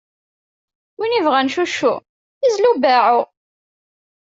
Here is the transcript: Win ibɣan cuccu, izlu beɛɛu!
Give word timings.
Win 0.97 1.17
ibɣan 1.19 1.51
cuccu, 1.53 1.93
izlu 2.47 2.71
beɛɛu! 2.81 3.21